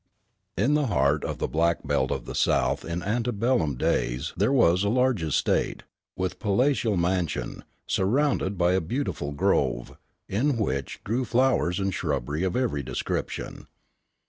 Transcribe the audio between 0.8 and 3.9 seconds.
heart of the Black Belt of the South in ante bellum